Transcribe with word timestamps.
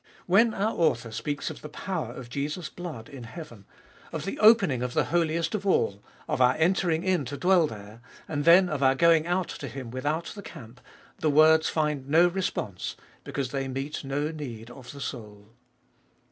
When 0.25 0.55
our 0.55 0.73
author 0.73 1.11
speaks 1.11 1.51
of 1.51 1.61
the 1.61 1.69
power 1.69 2.11
of 2.11 2.27
Jesus' 2.31 2.69
blood 2.69 3.07
in 3.07 3.23
heaven, 3.25 3.65
of 4.11 4.25
the 4.25 4.39
opening 4.39 4.81
of 4.81 4.95
the 4.95 5.03
Holiest 5.13 5.53
of 5.53 5.63
All, 5.63 6.03
of 6.27 6.41
our 6.41 6.55
entering 6.55 7.03
in 7.03 7.23
to 7.25 7.37
dwell 7.37 7.67
there, 7.67 8.01
and 8.27 8.43
then 8.43 8.67
of 8.67 8.81
our 8.81 8.95
going 8.95 9.27
out 9.27 9.49
to 9.49 9.67
Him 9.67 9.91
without 9.91 10.25
the 10.33 10.41
camp, 10.41 10.81
the 11.19 11.29
words 11.29 11.69
find 11.69 12.09
no 12.09 12.27
response, 12.27 12.95
because 13.23 13.51
they 13.51 13.67
meet 13.67 14.03
no 14.03 14.31
need 14.31 14.71
of 14.71 14.91
the 14.91 15.01
soul. 15.01 15.49